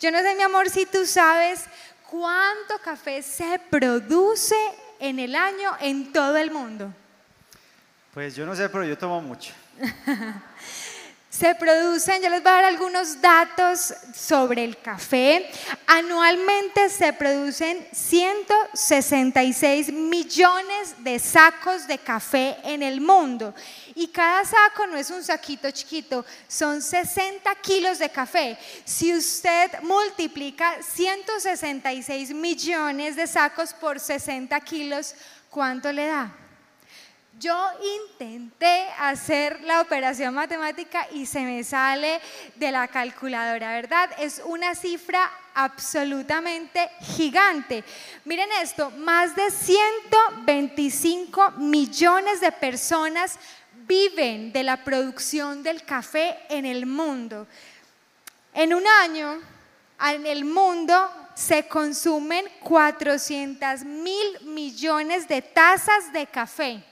[0.00, 1.64] Yo no sé, mi amor, si tú sabes
[2.08, 4.56] cuánto café se produce
[5.00, 6.92] en el año en todo el mundo.
[8.14, 9.52] Pues yo no sé, pero yo tomo mucho.
[11.38, 15.48] Se producen, yo les voy a dar algunos datos sobre el café.
[15.86, 23.54] Anualmente se producen 166 millones de sacos de café en el mundo.
[23.94, 28.58] Y cada saco no es un saquito chiquito, son 60 kilos de café.
[28.84, 35.14] Si usted multiplica 166 millones de sacos por 60 kilos,
[35.50, 36.47] ¿cuánto le da?
[37.38, 37.56] Yo
[38.02, 42.20] intenté hacer la operación matemática y se me sale
[42.56, 44.10] de la calculadora, ¿verdad?
[44.18, 47.84] Es una cifra absolutamente gigante.
[48.24, 53.38] Miren esto, más de 125 millones de personas
[53.86, 57.46] viven de la producción del café en el mundo.
[58.52, 59.40] En un año,
[60.12, 66.82] en el mundo se consumen 400 mil millones de tazas de café.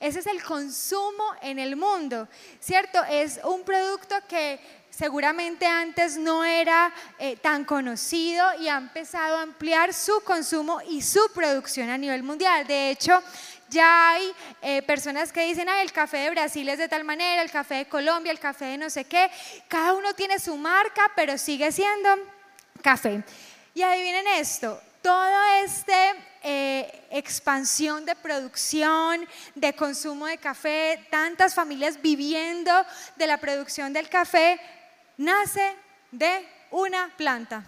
[0.00, 2.26] Ese es el consumo en el mundo,
[2.58, 3.04] ¿cierto?
[3.04, 9.42] Es un producto que seguramente antes no era eh, tan conocido y ha empezado a
[9.42, 12.66] ampliar su consumo y su producción a nivel mundial.
[12.66, 13.22] De hecho,
[13.68, 17.42] ya hay eh, personas que dicen, ah, el café de Brasil es de tal manera,
[17.42, 19.30] el café de Colombia, el café de no sé qué.
[19.68, 22.08] Cada uno tiene su marca, pero sigue siendo
[22.82, 23.22] café.
[23.74, 25.94] Y adivinen esto, todo este
[26.42, 32.72] eh, expansión de producción, de consumo de café, tantas familias viviendo
[33.16, 34.60] de la producción del café,
[35.16, 35.74] nace
[36.10, 37.64] de una planta.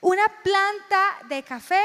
[0.00, 1.82] Una planta de café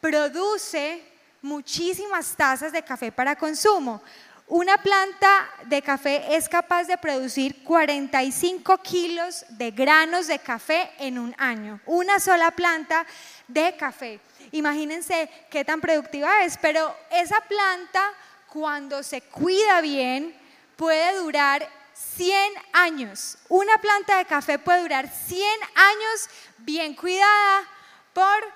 [0.00, 1.02] produce
[1.42, 4.02] muchísimas tazas de café para consumo.
[4.46, 11.18] Una planta de café es capaz de producir 45 kilos de granos de café en
[11.18, 11.80] un año.
[11.86, 13.06] Una sola planta
[13.46, 14.20] de café.
[14.52, 18.02] Imagínense qué tan productiva es, pero esa planta
[18.48, 20.36] cuando se cuida bien
[20.76, 23.38] puede durar 100 años.
[23.48, 25.42] Una planta de café puede durar 100
[25.74, 26.28] años
[26.58, 27.68] bien cuidada
[28.12, 28.52] por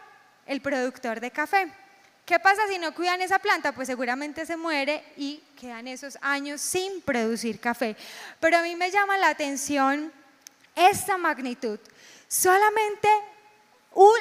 [0.47, 1.73] el productor de café.
[2.25, 3.73] ¿Qué pasa si no cuidan esa planta?
[3.73, 7.97] Pues seguramente se muere y quedan esos años sin producir café.
[8.41, 10.11] Pero a mí me llama la atención
[10.75, 11.79] esta magnitud.
[12.27, 13.09] Solamente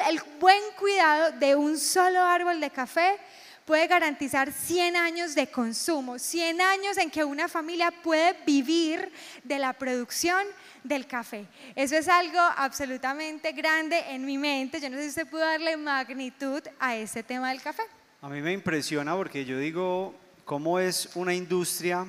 [0.08, 3.18] el buen cuidado de un solo árbol de café
[3.66, 9.12] puede garantizar 100 años de consumo, 100 años en que una familia puede vivir
[9.44, 10.46] de la producción
[10.84, 11.48] del café.
[11.76, 14.82] Eso es algo absolutamente grande en mi mente.
[14.82, 17.84] Yo no sé si usted pudo darle magnitud a ese tema del café.
[18.22, 20.14] A mí me impresiona porque yo digo
[20.46, 22.06] cómo es una industria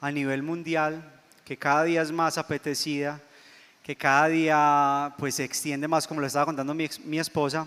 [0.00, 3.20] a nivel mundial que cada día es más apetecida
[3.84, 7.66] que cada día pues se extiende más, como lo estaba contando mi, mi esposa.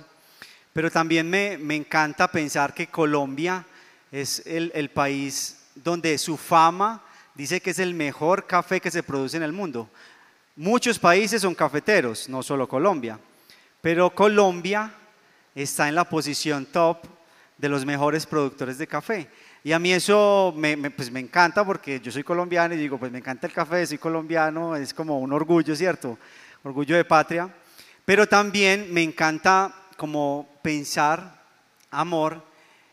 [0.74, 3.64] Pero también me, me, encanta pensar que Colombia
[4.12, 7.04] es el, el país donde su fama
[7.36, 9.88] dice que es el mejor café que se produce en el mundo.
[10.56, 13.20] Muchos países son cafeteros, no solo Colombia,
[13.80, 14.92] pero Colombia
[15.54, 16.98] está en la posición top
[17.60, 19.30] de los mejores productores de café.
[19.64, 23.12] Y a mí eso me, pues me encanta porque yo soy colombiano y digo, pues
[23.12, 26.18] me encanta el café, soy colombiano, es como un orgullo, ¿cierto?
[26.64, 27.54] Orgullo de patria.
[28.06, 31.44] Pero también me encanta como pensar,
[31.92, 32.44] amor,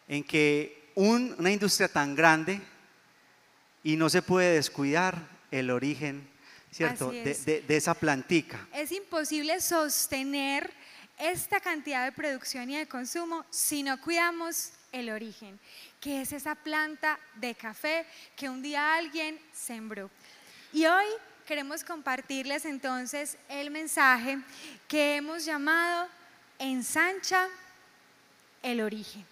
[0.09, 2.61] en que una industria tan grande
[3.83, 6.29] y no se puede descuidar el origen,
[6.71, 7.11] ¿cierto?
[7.11, 8.67] De, de esa plantica.
[8.73, 10.73] Es imposible sostener
[11.19, 15.59] esta cantidad de producción y de consumo si no cuidamos el origen
[16.01, 18.07] que es esa planta de café
[18.37, 20.11] que un día alguien sembró.
[20.73, 21.07] Y hoy
[21.47, 24.39] queremos compartirles entonces el mensaje
[24.87, 26.09] que hemos llamado
[26.59, 27.49] Ensancha
[28.63, 29.25] el origen.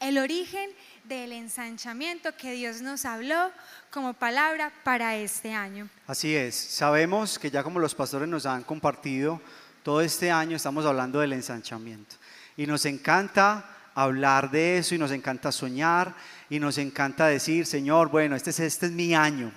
[0.00, 0.70] El origen
[1.04, 3.50] del ensanchamiento que Dios nos habló
[3.90, 5.88] como palabra para este año.
[6.06, 9.40] Así es, sabemos que ya como los pastores nos han compartido,
[9.82, 12.16] todo este año estamos hablando del ensanchamiento.
[12.56, 16.14] Y nos encanta hablar de eso y nos encanta soñar
[16.48, 19.52] y nos encanta decir, Señor, bueno, este es, este es mi año.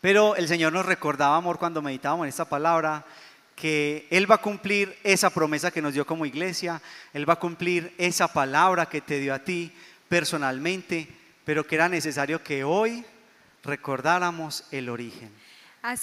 [0.00, 3.04] Pero el Señor nos recordaba, amor, cuando meditábamos en esta palabra,
[3.54, 6.80] que Él va a cumplir esa promesa que nos dio como iglesia,
[7.12, 9.72] Él va a cumplir esa palabra que te dio a ti
[10.08, 11.08] personalmente,
[11.44, 13.04] pero que era necesario que hoy
[13.62, 15.30] recordáramos el origen.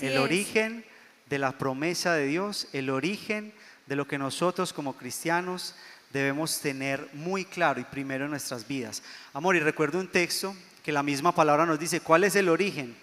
[0.02, 0.86] el origen
[1.28, 3.54] de la promesa de Dios, el origen
[3.88, 5.76] de lo que nosotros como cristianos
[6.14, 9.02] debemos tener muy claro y primero en nuestras vidas.
[9.34, 12.96] Amor, y recuerdo un texto que la misma palabra nos dice, ¿cuál es el origen?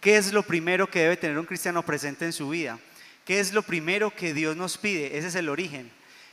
[0.00, 2.78] ¿Qué es lo primero que debe tener un cristiano presente en su vida?
[3.24, 5.16] ¿Qué es lo primero que Dios nos pide?
[5.16, 5.90] Ese es el origen.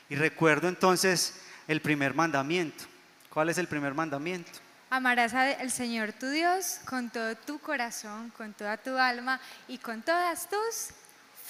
[0.10, 2.84] Y recuerdo entonces el primer mandamiento.
[3.30, 4.52] ¿Cuál es el primer mandamiento?
[4.90, 10.02] Amarás al Señor tu Dios con todo tu corazón, con toda tu alma y con
[10.02, 10.90] todas tus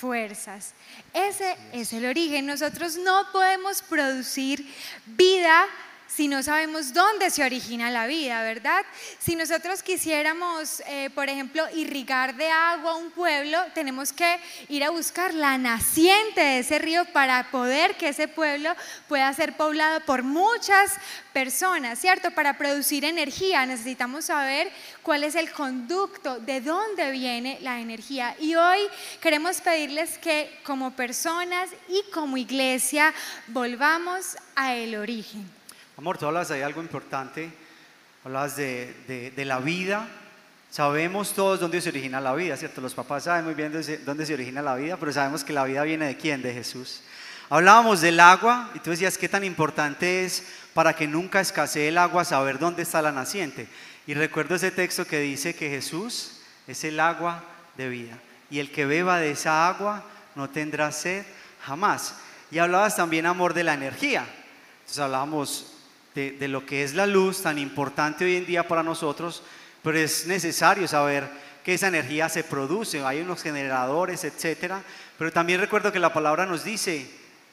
[0.05, 0.73] fuerzas.
[1.13, 2.45] Ese es el origen.
[2.45, 4.63] Nosotros no podemos producir
[5.07, 5.65] vida
[6.15, 8.85] si no sabemos dónde se origina la vida, ¿verdad?
[9.19, 14.39] Si nosotros quisiéramos, eh, por ejemplo, irrigar de agua un pueblo, tenemos que
[14.69, 18.73] ir a buscar la naciente de ese río para poder que ese pueblo
[19.09, 20.93] pueda ser poblado por muchas
[21.33, 22.31] personas, ¿cierto?
[22.31, 24.71] Para producir energía necesitamos saber
[25.03, 28.37] cuál es el conducto, de dónde viene la energía.
[28.39, 28.79] Y hoy
[29.19, 33.13] queremos pedirles que como personas y como iglesia
[33.47, 35.64] volvamos a el origen.
[35.97, 37.49] Amor, tú hablas de algo importante,
[38.25, 40.07] hablas de, de, la vida.
[40.69, 42.81] Sabemos todos dónde se origina la vida, ¿cierto?
[42.81, 43.71] Los papás saben muy bien
[44.05, 47.01] dónde se origina la vida, pero sabemos que la vida viene de quién, de Jesús.
[47.49, 50.43] Hablábamos del agua y tú decías qué tan importante es
[50.73, 53.67] para que nunca escasee el agua saber dónde está la naciente.
[54.05, 57.43] Y recuerdo ese texto que dice que Jesús es el agua
[57.77, 58.17] de vida
[58.49, 60.03] y el que beba de esa agua
[60.35, 61.23] no tendrá sed
[61.65, 62.15] jamás.
[62.51, 64.27] Y hablabas también, amor, de la energía.
[64.81, 65.74] Entonces hablábamos
[66.15, 69.43] de, lo que es la luz, tan importante hoy en día para nosotros,
[69.83, 71.29] pero es necesario saber
[71.63, 74.81] que esa energía se produce, hay unos generadores, etcétera,
[75.17, 77.09] pero también recuerdo que la palabra nos dice,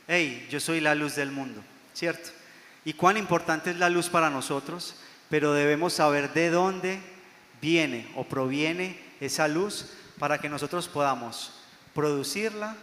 [0.06, 1.62] hey, yo soy la luz del mundo,
[1.92, 2.30] ¿cierto?
[2.84, 4.94] Y cuán importante es la luz para nosotros,
[5.28, 7.00] pero debemos saber de dónde
[7.60, 11.52] viene o proviene esa luz para que nosotros podamos
[11.94, 12.76] producirla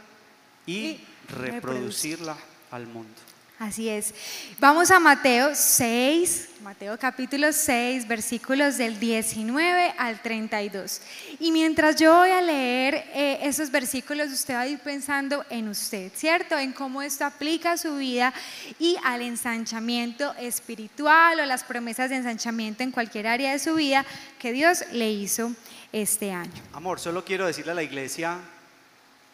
[0.66, 1.00] y
[1.30, 2.36] reproducirla
[2.72, 3.29] al mundo.
[3.60, 4.14] Así es.
[4.58, 11.02] Vamos a Mateo 6, Mateo capítulo 6, versículos del 19 al 32.
[11.42, 15.68] Y mientras yo voy a leer eh, esos versículos, usted va a ir pensando en
[15.68, 16.58] usted, ¿cierto?
[16.58, 18.34] En cómo esto aplica a su vida
[18.80, 24.06] y al ensanchamiento espiritual o las promesas de ensanchamiento en cualquier área de su vida
[24.40, 25.52] que Dios le hizo
[25.92, 26.64] este año.
[26.72, 28.38] Amor, solo quiero decirle a la iglesia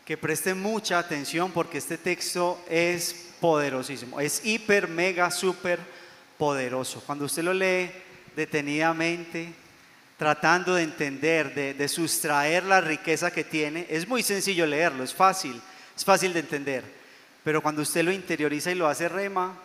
[0.03, 4.19] que preste mucha atención porque este texto es poderosísimo.
[4.19, 5.79] Es hiper, mega, súper
[6.35, 7.03] poderoso.
[7.05, 7.91] Cuando usted lo lee
[8.35, 9.53] detenidamente,
[10.17, 15.61] tratando de entender, de, sustraer la riqueza que tiene, es muy sencillo leerlo, es fácil,
[15.95, 16.83] es fácil de entender.
[17.43, 19.55] Pero cuando usted lo interioriza y lo hace rema,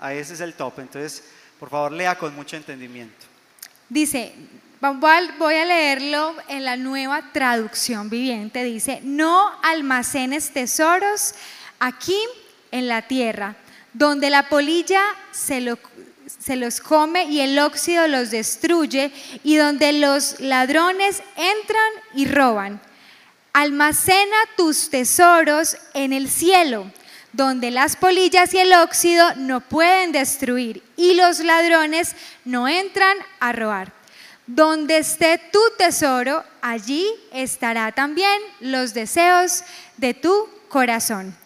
[0.00, 0.80] a ese es el top.
[0.80, 1.22] Entonces,
[1.60, 3.24] por favor, lea con mucho entendimiento.
[3.88, 4.34] Dice,
[4.80, 8.64] voy a leerlo en la nueva traducción viviente.
[8.64, 11.36] Dice, no almacenes tesoros
[11.78, 12.18] aquí
[12.70, 13.56] en la tierra,
[13.92, 19.12] donde la polilla se, los come y el óxido los destruye,
[19.44, 22.80] y donde los ladrones entran y roban.
[23.52, 26.90] Almacena tus tesoros en el cielo,
[27.32, 33.52] donde las polillas y el óxido no pueden destruir y los ladrones no entran a
[33.52, 33.92] robar.
[34.46, 39.62] Donde esté tu tesoro, allí estará también los deseos
[39.98, 41.36] de tu corazón.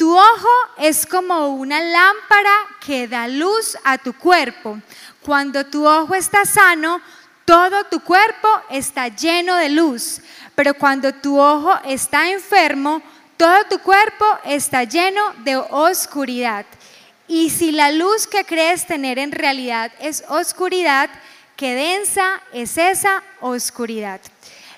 [0.00, 0.48] Tu ojo
[0.78, 4.78] es como una lámpara que da luz a tu cuerpo.
[5.20, 7.02] Cuando tu ojo está sano,
[7.44, 10.22] todo tu cuerpo está lleno de luz.
[10.54, 13.02] Pero cuando tu ojo está enfermo,
[13.36, 16.64] todo tu cuerpo está lleno de oscuridad.
[17.28, 21.10] Y si la luz que crees tener en realidad es oscuridad,
[21.56, 24.22] qué densa es esa oscuridad.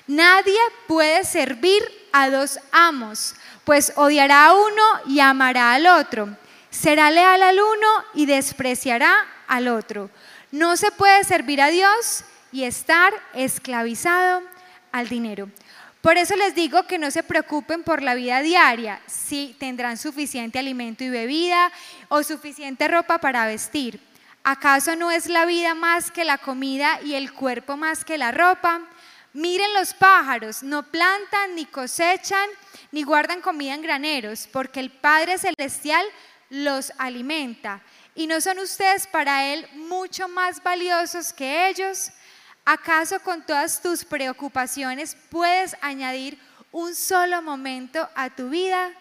[0.05, 1.81] Nadie puede servir
[2.11, 6.29] a dos amos pues odiará a uno y amará al otro.
[6.69, 10.09] Será leal al uno y despreciará al otro.
[10.51, 14.41] No se puede servir a Dios y estar esclavizado
[14.91, 15.49] al dinero.
[16.01, 20.59] Por eso les digo que no se preocupen por la vida diaria, si tendrán suficiente
[20.59, 21.71] alimento y bebida
[22.09, 24.01] o suficiente ropa para vestir.
[24.43, 28.33] ¿Acaso no es la vida más que la comida y el cuerpo más que la
[28.33, 28.81] ropa?
[29.33, 32.47] Miren los pájaros, no plantan ni cosechan
[32.91, 36.05] ni guardan comida en graneros, porque el Padre Celestial
[36.51, 37.81] los alimenta.
[38.13, 42.11] ¿Y no son ustedes para Él mucho más valiosos que ellos?
[42.63, 46.37] ¿Acaso con todas tus preocupaciones puedes añadir
[46.71, 48.91] un solo momento a tu vida?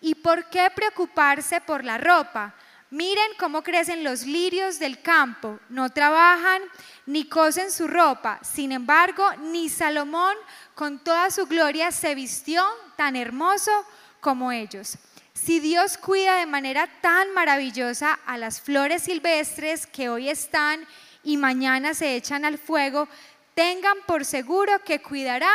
[0.00, 2.54] ¿Y por qué preocuparse por la ropa?
[2.94, 6.62] Miren cómo crecen los lirios del campo, no trabajan
[7.06, 8.38] ni cosen su ropa.
[8.44, 10.36] Sin embargo, ni Salomón
[10.76, 12.62] con toda su gloria se vistió
[12.96, 13.72] tan hermoso
[14.20, 14.96] como ellos.
[15.32, 20.86] Si Dios cuida de manera tan maravillosa a las flores silvestres que hoy están
[21.24, 23.08] y mañana se echan al fuego,
[23.56, 25.50] tengan por seguro que cuidará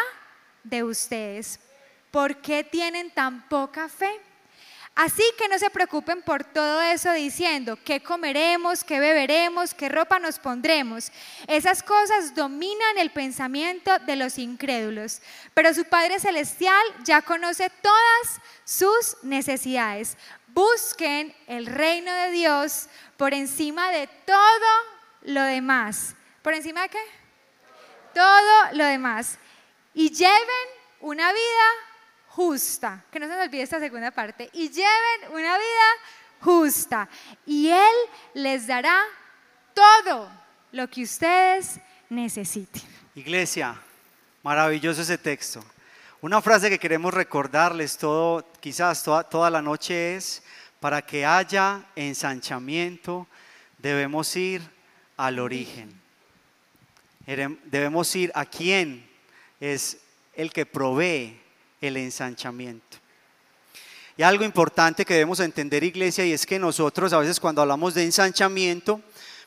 [0.65, 1.61] de ustedes.
[2.11, 4.11] ¿por qué tienen tan poca fe?
[4.99, 10.19] Así que no se preocupen por todo eso diciendo qué comeremos, qué beberemos, qué ropa
[10.19, 11.13] nos pondremos.
[11.47, 15.21] Esas cosas dominan el pensamiento de los incrédulos.
[15.53, 20.17] Pero su Padre Celestial ya conoce todas sus necesidades.
[20.47, 24.69] Busquen el reino de Dios por encima de todo
[25.21, 26.13] lo demás.
[26.41, 27.03] ¿Por encima de qué?
[28.13, 29.39] Todo lo demás.
[29.93, 30.67] Y lleven
[30.99, 31.88] una vida
[32.29, 35.87] justa, que no se nos olvide esta segunda parte, y lleven una vida
[36.41, 37.09] justa,
[37.45, 37.95] y Él
[38.33, 39.03] les dará
[39.73, 40.31] todo
[40.71, 42.81] lo que ustedes necesiten.
[43.15, 43.75] Iglesia,
[44.43, 45.63] maravilloso ese texto.
[46.21, 50.43] Una frase que queremos recordarles todo, quizás toda, toda la noche es,
[50.79, 53.27] para que haya ensanchamiento,
[53.77, 54.61] debemos ir
[55.17, 55.99] al origen.
[57.25, 59.07] Debemos ir a quien
[59.59, 59.97] es
[60.33, 61.39] el que provee
[61.81, 62.97] el ensanchamiento.
[64.17, 67.93] Y algo importante que debemos entender, iglesia, y es que nosotros a veces cuando hablamos
[67.93, 69.01] de ensanchamiento,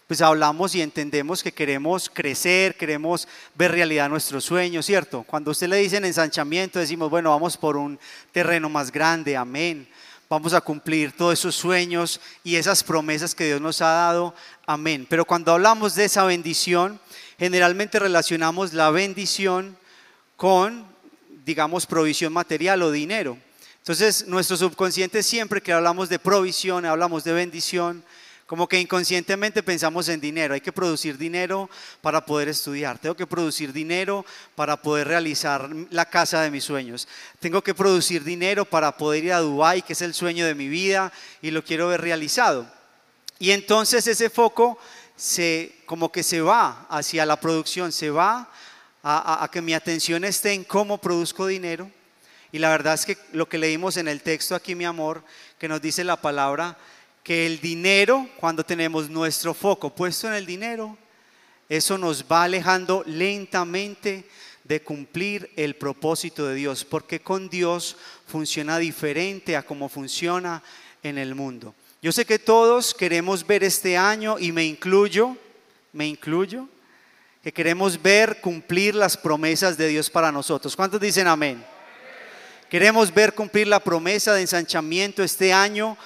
[0.07, 5.25] pues hablamos y entendemos que queremos crecer, queremos ver realidad nuestros sueños, ¿cierto?
[5.25, 7.99] Cuando usted le dicen ensanchamiento, decimos, bueno, vamos por un
[8.33, 9.89] terreno más grande, amén.
[10.29, 14.35] Vamos a cumplir todos esos sueños y esas promesas que Dios nos ha dado,
[14.67, 15.07] amén.
[15.09, 16.99] Pero cuando hablamos de esa bendición,
[17.39, 19.77] generalmente relacionamos la bendición
[20.37, 20.92] con
[21.45, 23.39] digamos, provisión material o dinero.
[23.79, 28.05] Entonces, nuestro subconsciente siempre que hablamos de provisión, hablamos de bendición,
[28.47, 30.55] como que inconscientemente pensamos en dinero.
[30.55, 31.71] Hay que producir dinero
[32.01, 32.99] para poder estudiar.
[32.99, 37.09] Tengo que producir dinero para poder realizar la casa de mis sueños.
[37.41, 40.69] Tengo que producir dinero para poder ir a Dubái, que es el sueño de mi
[40.69, 42.71] vida y lo quiero ver realizado.
[43.39, 44.79] Y entonces ese foco
[45.17, 48.53] se como que se va hacia la producción, se va
[49.03, 51.91] a, que mi atención esté en cómo produzco dinero.
[52.53, 55.25] Y la verdad es que lo que leímos en el texto aquí, mi amor,
[55.59, 56.77] que nos dice la palabra,
[57.23, 60.97] que el dinero, cuando tenemos nuestro foco puesto en el dinero,
[61.69, 64.29] eso nos va alejando lentamente
[64.65, 70.63] de cumplir el propósito de Dios, porque con Dios funciona diferente a como funciona
[71.03, 71.75] en el mundo.
[72.01, 75.37] Yo sé que todos queremos ver este año, y me incluyo,
[75.93, 76.69] me incluyo,
[77.43, 80.77] que queremos ver cumplir las promesas de Dios para nosotros.
[80.77, 81.65] ¿Cuántos dicen amén?
[82.71, 85.99] Queremos ver cumplir la promesa de ensanchamiento este año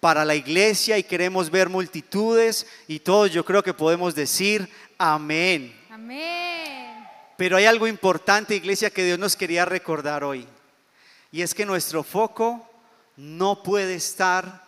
[0.00, 4.68] para la iglesia y queremos ver multitudes y todos yo creo que podemos decir
[4.98, 5.74] amén.
[5.90, 7.08] Amén.
[7.38, 10.46] Pero hay algo importante, iglesia, que Dios nos quería recordar hoy.
[11.32, 12.68] Y es que nuestro foco
[13.16, 14.62] no puede estar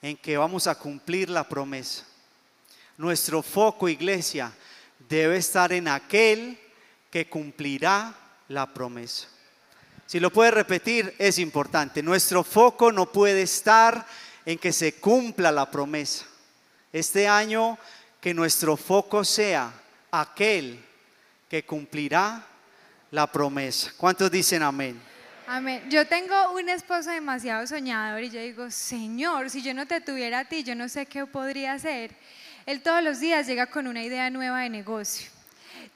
[0.00, 2.04] en que vamos a cumplir la promesa.
[2.96, 4.52] Nuestro foco, iglesia,
[5.08, 6.58] debe estar en aquel
[7.10, 8.14] que cumplirá
[8.48, 9.28] la promesa.
[10.06, 12.02] Si lo puede repetir, es importante.
[12.02, 14.06] Nuestro foco no puede estar
[14.44, 16.26] en que se cumpla la promesa.
[16.92, 17.78] Este año
[18.20, 19.72] que nuestro foco sea
[20.10, 20.84] aquel
[21.48, 22.44] que cumplirá
[23.10, 23.92] la promesa.
[23.96, 25.00] ¿Cuántos dicen amén?
[25.46, 25.82] Amén.
[25.90, 30.40] Yo tengo un esposo demasiado soñador y yo digo, Señor, si yo no te tuviera
[30.40, 32.14] a ti, yo no sé qué podría hacer.
[32.66, 35.30] Él todos los días llega con una idea nueva de negocio.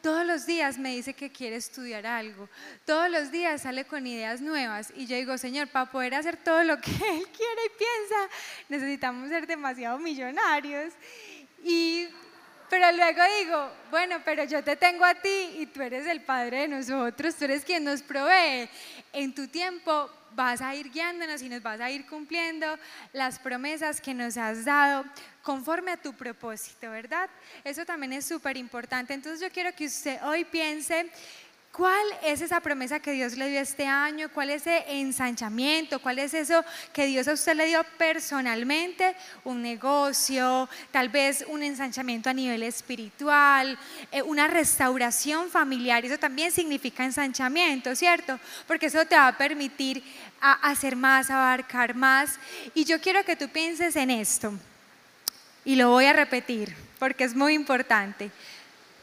[0.03, 2.49] Todos los días me dice que quiere estudiar algo.
[2.85, 4.93] Todos los días sale con ideas nuevas.
[4.95, 8.35] Y yo digo, Señor, para poder hacer todo lo que Él quiere y piensa,
[8.69, 10.93] necesitamos ser demasiado millonarios.
[11.65, 12.09] Y,
[12.71, 16.63] pero luego digo, bueno, pero yo te tengo a ti y tú eres el Padre
[16.63, 18.69] de nosotros, tú eres quien nos provee.
[19.13, 22.79] En tu tiempo vas a ir guiándonos y nos vas a ir cumpliendo
[23.13, 25.05] las promesas que nos has dado
[25.47, 27.31] conforme a tu propósito, ¿verdad?
[27.63, 29.15] Eso también es súper importante.
[29.15, 31.09] Entonces yo quiero que usted hoy piense
[31.71, 34.31] ¿Cuál es esa promesa que Dios le dio este año?
[34.33, 35.99] ¿Cuál es ese ensanchamiento?
[35.99, 39.15] ¿Cuál es eso que Dios a usted le dio personalmente?
[39.45, 43.79] Un negocio, tal vez un ensanchamiento a nivel espiritual,
[44.11, 46.03] eh, una restauración familiar.
[46.03, 48.41] Eso también significa ensanchamiento, ¿cierto?
[48.67, 50.03] Porque eso te va a permitir
[50.41, 52.39] hacer más, abarcar más.
[52.73, 54.55] Y yo quiero que tú pienses en esto.
[55.67, 58.31] Y lo voy a repetir porque es muy importante.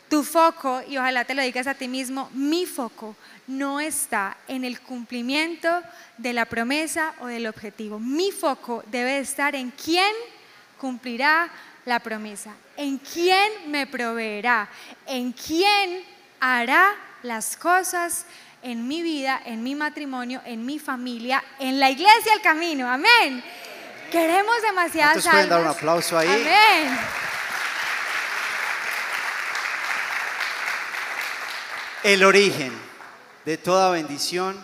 [0.09, 3.15] Tu foco, y ojalá te lo digas a ti mismo, mi foco
[3.47, 5.69] no está en el cumplimiento
[6.17, 7.99] de la promesa o del objetivo.
[7.99, 10.13] Mi foco debe estar en quién
[10.79, 11.51] cumplirá
[11.85, 14.69] la promesa, en quién me proveerá,
[15.05, 16.03] en quién
[16.39, 18.25] hará las cosas
[18.61, 22.87] en mi vida, en mi matrimonio, en mi familia, en la iglesia el camino.
[22.89, 23.43] Amén.
[24.13, 25.49] Queremos demasiadas almas.
[25.49, 26.27] dar un aplauso ahí?
[26.27, 26.99] Amén.
[32.03, 32.71] El origen
[33.43, 34.55] de toda bendición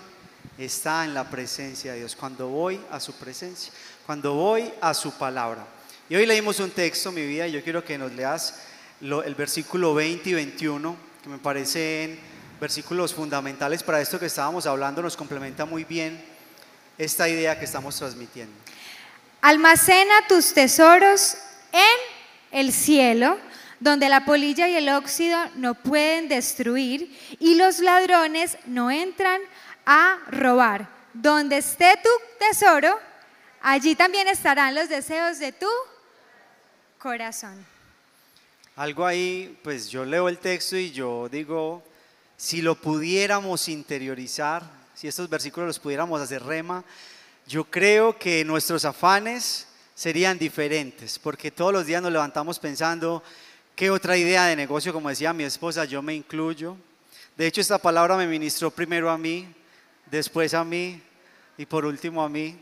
[0.60, 3.74] está en la presencia de Dios, cuando voy a su presencia,
[4.06, 5.66] cuando voy a su palabra.
[6.10, 8.54] Y hoy leímos un texto, mi vida, y yo quiero que nos leas
[9.02, 12.20] el versículo 20 y 21, que me parecen
[12.62, 16.24] versículos fundamentales para esto que estábamos hablando, nos complementa muy bien
[17.00, 18.54] esta idea que estamos transmitiendo.
[19.42, 21.38] Almacena tus tesoros
[21.72, 23.38] en el cielo,
[23.80, 29.42] donde la polilla y el óxido no pueden destruir y los ladrones no entran
[29.86, 30.90] a robar.
[31.14, 33.00] Donde esté tu tesoro,
[33.62, 35.70] allí también estarán los deseos de tu
[36.98, 37.66] corazón.
[38.76, 41.84] Algo ahí, pues yo leo el texto y yo digo,
[42.38, 46.84] si lo pudiéramos interiorizar, si estos versículos los pudiéramos hacer rema,
[47.50, 49.66] yo creo que nuestros afanes
[49.96, 53.24] serían diferentes, porque todos los días nos levantamos pensando,
[53.76, 54.94] ¿qué otra idea de negocio?
[54.94, 56.78] Como decía mi esposa, yo me incluyo.
[57.36, 59.52] De hecho, esta palabra me ministró primero a mí,
[60.06, 61.02] después a mí
[61.58, 62.56] y por último a mí.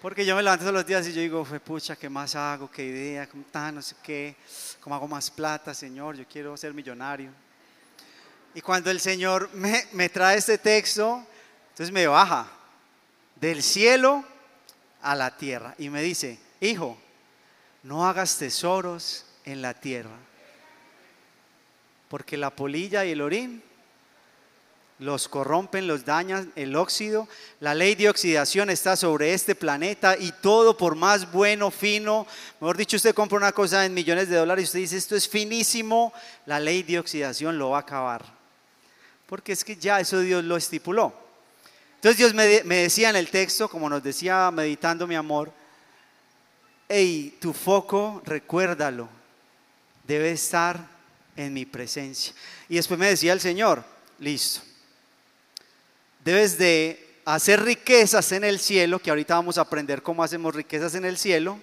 [0.00, 2.70] Porque yo me levanto todos los días y yo digo, pucha, ¿qué más hago?
[2.70, 3.28] ¿Qué idea?
[3.28, 3.72] ¿Cómo está?
[3.72, 4.36] No sé qué.
[4.80, 6.16] ¿Cómo hago más plata, Señor?
[6.16, 7.30] Yo quiero ser millonario.
[8.54, 11.26] Y cuando el Señor me, me trae este texto,
[11.70, 12.61] entonces me baja
[13.42, 14.24] del cielo
[15.02, 15.74] a la tierra.
[15.76, 16.96] Y me dice, hijo,
[17.82, 20.16] no hagas tesoros en la tierra,
[22.08, 23.62] porque la polilla y el orín
[25.00, 27.26] los corrompen, los dañan, el óxido.
[27.58, 32.28] La ley de oxidación está sobre este planeta y todo por más bueno, fino,
[32.60, 35.28] mejor dicho, usted compra una cosa en millones de dólares y usted dice, esto es
[35.28, 36.12] finísimo,
[36.46, 38.24] la ley de oxidación lo va a acabar.
[39.26, 41.21] Porque es que ya eso Dios lo estipuló.
[42.02, 45.52] Entonces Dios me, decía en el texto, como nos decía meditando mi amor,
[46.88, 49.08] hey, tu foco, recuérdalo,
[50.04, 50.84] debe estar
[51.36, 52.34] en mi presencia.
[52.68, 53.84] Y después me decía el Señor,
[54.18, 54.62] listo,
[56.24, 60.96] debes de hacer riquezas en el cielo, que ahorita vamos a aprender cómo hacemos riquezas
[60.96, 61.60] en el cielo,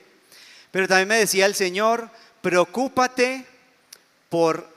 [0.72, 2.10] pero también me decía el Señor,
[2.42, 3.46] preocúpate
[4.30, 4.74] por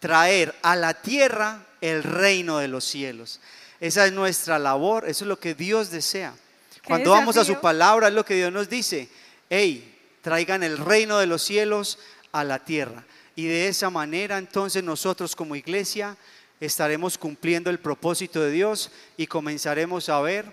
[0.00, 3.40] traer a la tierra el reino de los cielos.
[3.82, 6.32] Esa es nuestra labor, eso es lo que Dios desea.
[6.86, 9.08] Cuando vamos a su palabra es lo que Dios nos dice,
[9.50, 11.98] hey, traigan el reino de los cielos
[12.30, 13.02] a la tierra.
[13.34, 16.16] Y de esa manera entonces nosotros como iglesia
[16.60, 20.46] estaremos cumpliendo el propósito de Dios y comenzaremos a ver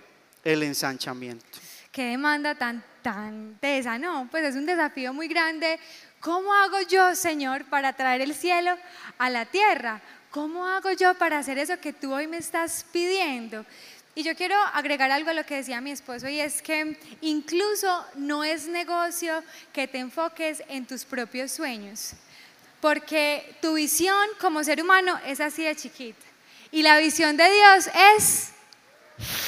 [0.44, 1.46] el ensanchamiento.
[1.92, 4.28] Qué demanda tan, tan tesa, ¿no?
[4.32, 5.80] Pues es un desafío muy grande.
[6.20, 8.76] ¿Cómo hago yo, Señor, para traer el cielo
[9.20, 10.02] a la tierra?
[10.32, 13.66] ¿Cómo hago yo para hacer eso que tú hoy me estás pidiendo?
[14.16, 18.06] Y yo quiero agregar algo a lo que decía mi esposo y es que incluso
[18.16, 22.14] no es negocio que te enfoques en tus propios sueños,
[22.82, 26.26] porque tu visión como ser humano es así de chiquita
[26.72, 28.52] y la visión de Dios es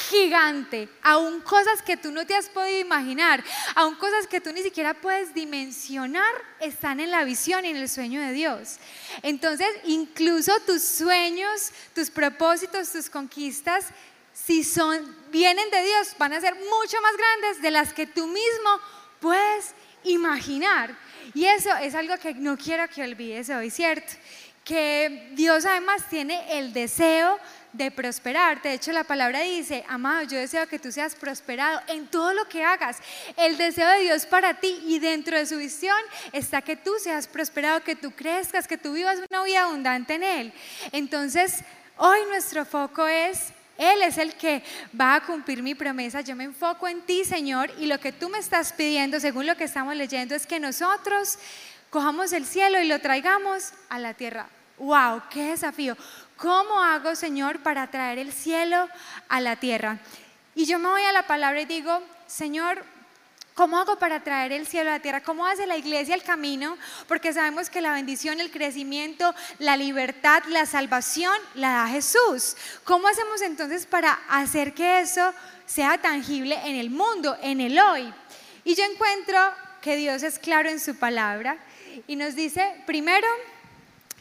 [0.10, 3.44] gigante, aún cosas que tú no te has podido imaginar,
[3.76, 7.90] aún cosas que tú ni siquiera puedes dimensionar, están en la visión y en el
[7.90, 8.78] sueño de Dios.
[9.22, 13.86] Entonces, incluso tus sueños, tus propósitos, tus conquistas,
[14.34, 18.28] si son vienen de Dios, van a ser mucho más grandes de las que tú
[18.28, 18.80] mismo
[19.20, 20.98] puedes imaginar.
[21.34, 24.14] Y eso es algo que no quiero que olvides hoy, ¿cierto?
[24.64, 27.40] Que Dios además tiene el deseo
[27.74, 28.62] de prosperar.
[28.62, 32.46] De hecho, la palabra dice, amado, yo deseo que tú seas prosperado en todo lo
[32.46, 32.98] que hagas.
[33.38, 35.98] El deseo de Dios para ti y dentro de su visión
[36.32, 40.24] está que tú seas prosperado, que tú crezcas, que tú vivas una vida abundante en
[40.24, 40.54] Él.
[40.92, 41.64] Entonces,
[41.98, 44.62] hoy nuestro foco es él es el que
[45.00, 46.22] va a cumplir mi promesa.
[46.22, 49.58] Yo me enfoco en ti, Señor, y lo que tú me estás pidiendo, según lo
[49.58, 51.40] que estamos leyendo, es que nosotros
[51.90, 54.48] cojamos el cielo y lo traigamos a la tierra.
[54.78, 55.24] ¡Wow!
[55.32, 55.98] ¡Qué desafío!
[56.42, 58.90] ¿Cómo hago, Señor, para traer el cielo
[59.30, 60.00] a la tierra?
[60.56, 62.84] Y yo me voy a la palabra y digo, Señor,
[63.54, 65.22] ¿Cómo hago para traer el cielo a la tierra?
[65.22, 66.78] ¿Cómo hace la iglesia el camino?
[67.08, 72.56] Porque sabemos que la bendición, el crecimiento, la libertad, la salvación la da Jesús.
[72.86, 75.34] ¿Cómo hacemos entonces para hacer que eso
[75.66, 78.12] sea tangible en el mundo, en el hoy?
[78.64, 79.38] Y yo encuentro
[79.82, 81.58] que Dios es claro en su palabra
[82.08, 83.28] y nos dice, primero,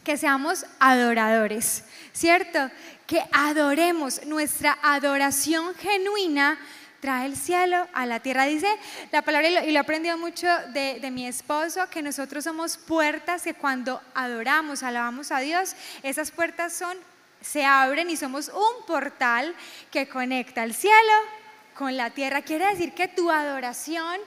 [0.04, 2.70] que seamos adoradores, ¿cierto?
[3.06, 6.58] Que adoremos, nuestra adoración genuina
[7.00, 8.44] trae el cielo a la tierra.
[8.44, 8.68] Dice
[9.10, 13.42] la palabra, y lo, he aprendido mucho de, de, mi esposo, que nosotros somos puertas
[13.42, 16.96] que cuando adoramos, alabamos a Dios, esas puertas son,
[17.40, 19.54] se abren y somos un portal
[19.90, 21.39] que conecta el cielo
[21.80, 22.42] con la tierra.
[22.42, 24.20] Quiere decir que tu adoración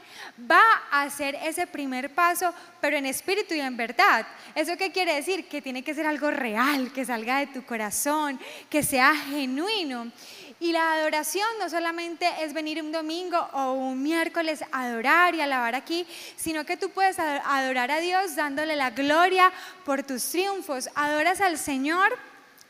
[0.50, 4.26] va a ser ese primer paso, pero en espíritu y en verdad.
[4.56, 5.48] ¿Eso qué quiere decir?
[5.48, 8.40] Que tiene que ser algo real, que salga de tu corazón,
[8.72, 10.12] que sea genuino.
[10.60, 15.42] Y la adoración no solamente es venir un domingo o un miércoles a adorar y
[15.42, 19.52] alabar aquí, sino que tú puedes adorar a Dios dándole la gloria
[19.86, 20.90] por tus triunfos.
[20.96, 22.18] Adoras al Señor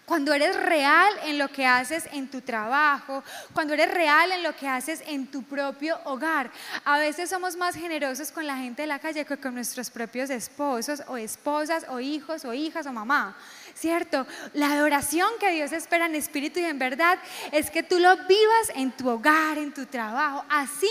[0.06, 4.56] cuando eres real en lo que haces en tu trabajo, cuando eres real en lo
[4.56, 6.52] que haces en tu propio hogar.
[6.84, 10.30] A veces somos más generosos con la gente de la calle que con nuestros propios
[10.30, 13.36] esposos o esposas o hijos o hijas o mamá.
[13.84, 14.26] ¿Cierto?
[14.54, 17.20] La adoración que Dios espera en espíritu y en verdad
[17.52, 20.46] es que tú lo vivas en tu hogar, en tu trabajo.
[20.48, 20.88] Así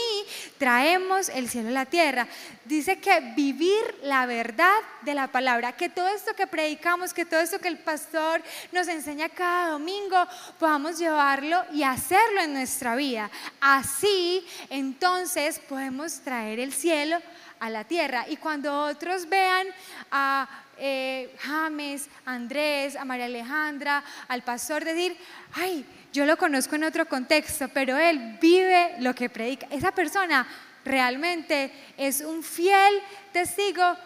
[0.58, 2.28] traemos el cielo a la tierra.
[2.66, 7.40] Dice que vivir la verdad de la palabra, que todo esto que predicamos, que todo
[7.40, 10.26] esto que el pastor nos enseña cada domingo,
[10.58, 13.30] podamos llevarlo y hacerlo en nuestra vida.
[13.58, 17.16] Así, entonces, podemos traer el cielo
[17.58, 18.26] a la tierra.
[18.28, 19.66] Y cuando otros vean
[20.10, 20.46] a
[20.84, 25.16] eh, James, Andrés, a María Alejandra, al pastor, decir,
[25.52, 29.68] ay, yo lo conozco en otro contexto, pero él vive lo que predica.
[29.70, 30.44] Esa persona
[30.84, 33.00] realmente es un fiel
[33.32, 33.96] testigo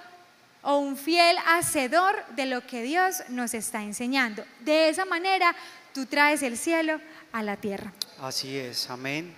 [0.61, 4.45] o un fiel hacedor de lo que Dios nos está enseñando.
[4.61, 5.57] De esa manera
[5.95, 7.01] tú traes el cielo
[7.33, 7.91] a la tierra.
[8.21, 9.35] Así es, amén.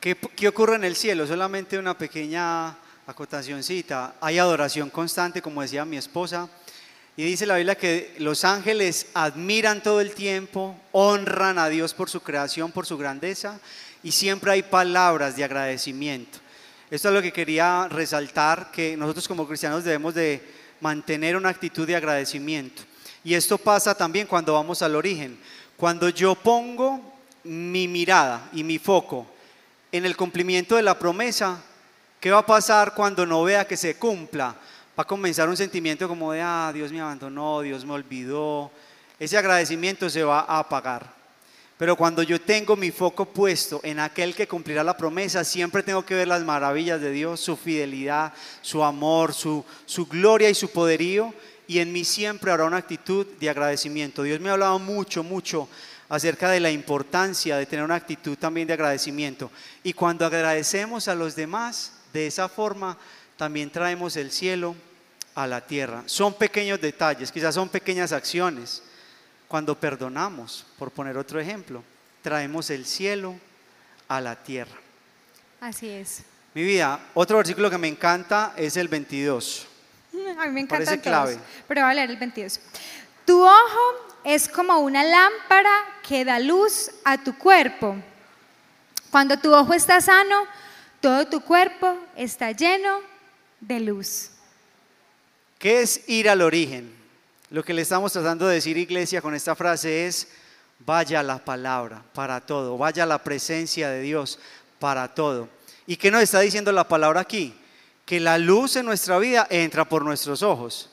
[0.00, 1.28] ¿Qué, qué ocurre en el cielo?
[1.28, 6.48] Solamente una pequeña acotacioncita, hay adoración constante, como decía mi esposa,
[7.16, 12.10] y dice la Biblia que los ángeles admiran todo el tiempo, honran a Dios por
[12.10, 13.60] su creación, por su grandeza,
[14.02, 16.38] y siempre hay palabras de agradecimiento.
[16.90, 20.42] Esto es lo que quería resaltar, que nosotros como cristianos debemos de
[20.80, 22.82] mantener una actitud de agradecimiento.
[23.24, 25.38] Y esto pasa también cuando vamos al origen.
[25.76, 27.00] Cuando yo pongo
[27.42, 29.26] mi mirada y mi foco
[29.90, 31.60] en el cumplimiento de la promesa,
[32.20, 34.56] ¿Qué va a pasar cuando no vea que se cumpla?
[34.98, 38.70] Va a comenzar un sentimiento como de, ah, Dios me abandonó, Dios me olvidó.
[39.18, 41.14] Ese agradecimiento se va a apagar.
[41.76, 46.06] Pero cuando yo tengo mi foco puesto en aquel que cumplirá la promesa, siempre tengo
[46.06, 50.70] que ver las maravillas de Dios, su fidelidad, su amor, su, su gloria y su
[50.70, 51.34] poderío.
[51.68, 54.22] Y en mí siempre habrá una actitud de agradecimiento.
[54.22, 55.68] Dios me ha hablado mucho, mucho
[56.08, 59.50] acerca de la importancia de tener una actitud también de agradecimiento.
[59.82, 62.96] Y cuando agradecemos a los demás, de esa forma
[63.36, 64.74] también traemos el cielo
[65.34, 66.02] a la tierra.
[66.06, 68.82] Son pequeños detalles, quizás son pequeñas acciones.
[69.46, 71.84] Cuando perdonamos, por poner otro ejemplo,
[72.22, 73.36] traemos el cielo
[74.08, 74.76] a la tierra.
[75.60, 76.22] Así es.
[76.54, 79.66] Mi vida, otro versículo que me encanta es el 22.
[80.38, 81.38] A mí me encanta clave.
[81.68, 82.60] pero voy a leer el 22.
[83.26, 85.70] Tu ojo es como una lámpara
[86.02, 87.96] que da luz a tu cuerpo.
[89.10, 90.46] Cuando tu ojo está sano,
[91.06, 92.98] todo tu cuerpo está lleno
[93.60, 94.30] de luz.
[95.56, 96.92] ¿Qué es ir al origen?
[97.48, 100.26] Lo que le estamos tratando de decir, iglesia, con esta frase es,
[100.80, 104.40] vaya la palabra para todo, vaya la presencia de Dios
[104.80, 105.48] para todo.
[105.86, 107.54] ¿Y qué nos está diciendo la palabra aquí?
[108.04, 110.90] Que la luz en nuestra vida entra por nuestros ojos.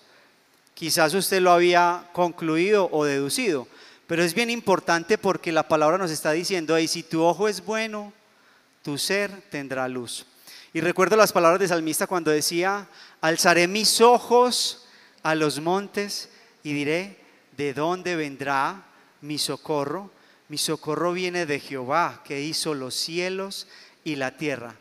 [0.76, 3.68] Quizás usted lo había concluido o deducido,
[4.06, 7.66] pero es bien importante porque la palabra nos está diciendo, y si tu ojo es
[7.66, 8.14] bueno,
[8.84, 10.26] tu ser tendrá luz.
[10.74, 12.88] Y recuerdo las palabras de salmista cuando decía,
[13.22, 14.86] alzaré mis ojos
[15.24, 16.30] a los montes
[16.64, 17.20] y diré,
[17.58, 18.84] ¿de dónde vendrá
[19.22, 20.12] mi socorro?
[20.50, 23.68] Mi socorro viene de Jehová, que hizo los cielos
[24.04, 24.76] y la tierra.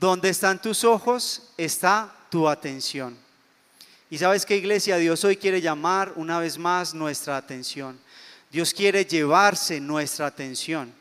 [0.00, 3.16] Donde están tus ojos está tu atención.
[4.08, 7.98] Y sabes que iglesia, Dios hoy quiere llamar una vez más nuestra atención.
[8.50, 10.92] Dios quiere llevarse nuestra atención.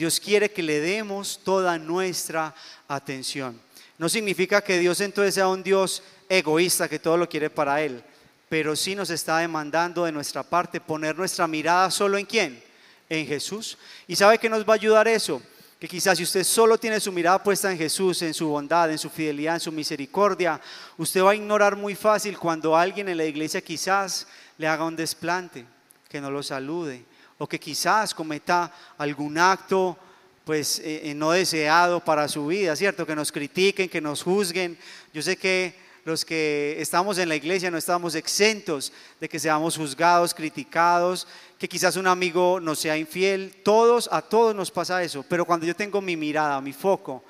[0.00, 2.54] Dios quiere que le demos toda nuestra
[2.88, 3.60] atención.
[3.98, 8.02] No significa que Dios entonces sea un Dios egoísta que todo lo quiere para Él,
[8.48, 12.64] pero sí nos está demandando de nuestra parte poner nuestra mirada solo en quién,
[13.10, 13.76] en Jesús.
[14.08, 15.42] ¿Y sabe que nos va a ayudar eso?
[15.78, 18.96] Que quizás si usted solo tiene su mirada puesta en Jesús, en su bondad, en
[18.96, 20.58] su fidelidad, en su misericordia,
[20.96, 24.96] usted va a ignorar muy fácil cuando alguien en la iglesia quizás le haga un
[24.96, 25.66] desplante,
[26.08, 27.04] que no lo salude,
[27.40, 29.96] o que quizás cometa algún acto
[30.44, 33.06] pues eh, eh, no deseado para su vida, ¿cierto?
[33.06, 34.76] Que nos critiquen, que nos juzguen.
[35.14, 35.74] Yo sé que
[36.04, 41.26] los que estamos en la iglesia no estamos exentos de que seamos juzgados, criticados,
[41.58, 43.54] que quizás un amigo nos sea infiel.
[43.64, 45.24] Todos, a todos nos pasa eso.
[45.26, 47.24] Pero cuando yo tengo mi mirada, mi foco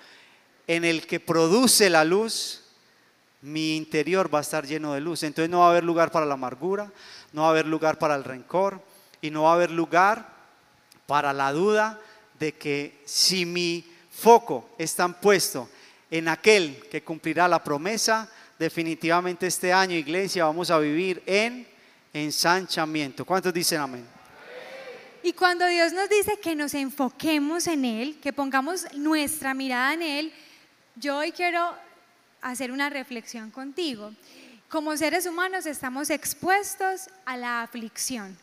[0.66, 2.64] en el que produce la luz,
[3.42, 5.22] mi interior va a estar lleno de luz.
[5.22, 6.90] Entonces no va a haber lugar para la amargura,
[7.32, 8.82] no va a haber lugar para el rencor,
[9.20, 10.26] y no va a haber lugar
[11.06, 12.00] para la duda
[12.38, 15.68] de que si mi foco está puesto
[16.11, 18.28] en aquel que cumplirá la promesa,
[18.59, 21.66] definitivamente este año, iglesia, vamos a vivir en
[22.12, 23.24] ensanchamiento.
[23.24, 24.06] ¿Cuántos dicen amén?
[25.22, 30.02] Y cuando Dios nos dice que nos enfoquemos en Él, que pongamos nuestra mirada en
[30.02, 30.33] Él,
[30.96, 31.74] yo hoy quiero
[32.40, 34.12] hacer una reflexión contigo.
[34.68, 38.37] Como seres humanos estamos expuestos a la aflicción,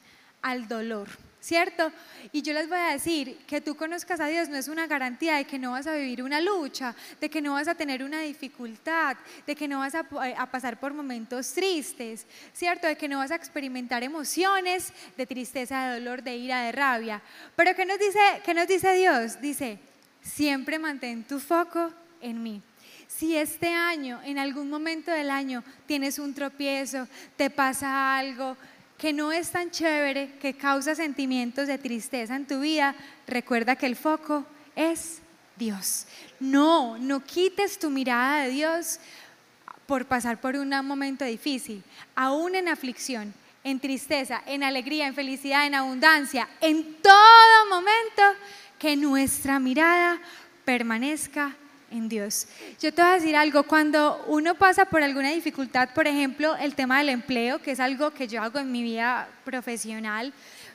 [0.49, 1.07] al dolor.
[1.47, 1.93] ¿cierto?
[2.33, 5.37] Y yo les voy a decir que tú conozcas a Dios no es una garantía
[5.37, 8.19] de que no vas a vivir una lucha, de que no vas a tener una
[8.19, 10.03] dificultad, de que no vas a,
[10.51, 12.85] pasar por momentos tristes, ¿cierto?
[12.85, 17.21] De que no vas a experimentar emociones de tristeza, de dolor, de ira, de rabia.
[17.55, 19.39] Pero ¿qué nos dice, qué nos dice Dios?
[19.39, 19.79] Dice,
[20.21, 22.61] siempre mantén tu foco en mí.
[23.07, 27.07] Si este año, en algún momento del año, tienes un tropiezo,
[27.37, 28.57] te pasa algo,
[28.97, 32.95] que no es tan chévere, que causa sentimientos de tristeza en tu vida,
[33.27, 35.19] recuerda que el foco es
[35.55, 36.05] Dios.
[36.39, 38.99] No, no quites tu mirada de Dios
[39.85, 41.83] por pasar por un momento difícil,
[42.15, 43.33] aún en aflicción,
[43.63, 48.23] en tristeza, en alegría, en felicidad, en abundancia, en todo momento,
[48.79, 50.19] que nuestra mirada
[50.65, 51.55] permanezca
[51.91, 52.47] en Dios.
[52.81, 56.75] Yo te voy a decir algo, cuando uno pasa por alguna dificultad, por ejemplo, el
[56.75, 60.33] tema del empleo, que es algo que yo hago en mi vida profesional,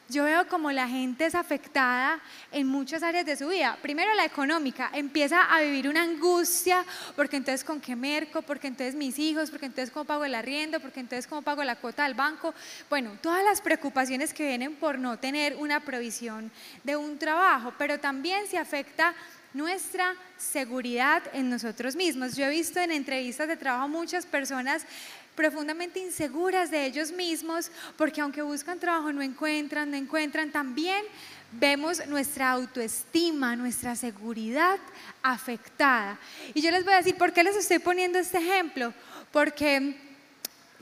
[0.08, 2.20] yo veo como la gente es afectada
[2.50, 3.78] en muchas áreas de su vida.
[3.80, 6.84] Primero la económica, empieza a vivir una angustia,
[7.16, 10.80] porque entonces con qué merco, porque entonces mis hijos, porque entonces cómo pago el arriendo,
[10.80, 12.52] porque entonces cómo pago la cuota del banco.
[12.90, 16.50] Bueno, todas las preocupaciones que vienen por no tener una provisión
[16.84, 19.14] de un trabajo, pero también se afecta
[19.54, 22.36] nuestra seguridad en nosotros mismos.
[22.36, 24.86] Yo he visto en entrevistas de trabajo muchas personas
[25.34, 31.04] profundamente inseguras de ellos mismos porque aunque buscan trabajo no encuentran, no encuentran, también
[31.52, 34.78] vemos nuestra autoestima, nuestra seguridad
[35.22, 36.18] afectada.
[36.54, 38.92] Y yo les voy a decir, ¿por qué les estoy poniendo este ejemplo?
[39.30, 40.11] Porque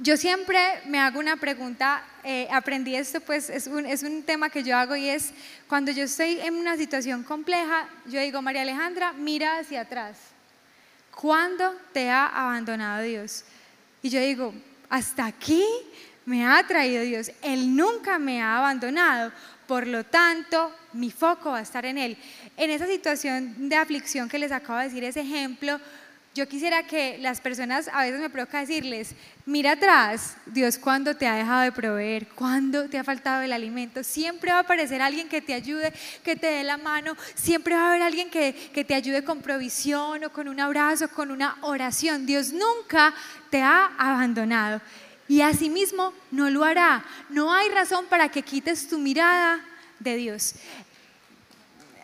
[0.03, 4.49] yo siempre me hago una pregunta, eh, aprendí esto, pues es un, es un tema
[4.49, 5.33] que yo hago y es,
[5.69, 10.17] cuando yo estoy en una situación compleja, yo digo, María Alejandra, mira hacia atrás.
[11.15, 13.45] ¿Cuándo te ha abandonado Dios?
[14.03, 14.55] Y yo digo,
[14.89, 15.65] hasta aquí
[16.25, 17.31] me ha traído Dios.
[17.43, 19.33] Él nunca me ha abandonado.
[19.67, 22.17] Por lo tanto, mi foco va a estar en Él.
[22.57, 25.79] En esa situación de aflicción que les acabo de decir, ese ejemplo,
[26.33, 29.17] yo quisiera que las personas, a veces me provoca decirles,
[29.47, 34.05] mira atrás, Dios cuando te ha dejado de proveer, cuando te ha faltado el alimento,
[34.05, 37.87] siempre va a aparecer alguien que te ayude, que te dé la mano, siempre va
[37.87, 41.57] a haber alguien que, que te ayude con provisión o con un abrazo, con una
[41.63, 42.27] oración.
[42.27, 43.13] Dios nunca
[43.51, 44.81] te ha abandonado
[45.27, 47.05] y asimismo no lo hará.
[47.29, 49.65] No hay razón para que quites tu mirada
[49.99, 50.55] de Dios.